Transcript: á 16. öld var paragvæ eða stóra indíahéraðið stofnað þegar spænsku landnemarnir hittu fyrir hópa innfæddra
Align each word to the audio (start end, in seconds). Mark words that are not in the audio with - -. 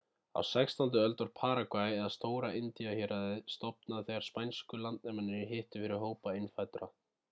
á 0.39 0.41
16. 0.51 0.95
öld 1.01 1.19
var 1.23 1.29
paragvæ 1.41 1.83
eða 1.97 2.07
stóra 2.15 2.49
indíahéraðið 2.61 3.55
stofnað 3.59 4.09
þegar 4.11 4.29
spænsku 4.33 4.83
landnemarnir 4.85 5.49
hittu 5.55 5.85
fyrir 5.89 6.07
hópa 6.09 6.39
innfæddra 6.45 6.97